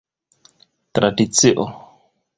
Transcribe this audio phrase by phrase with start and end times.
[0.97, 1.69] Tradicio.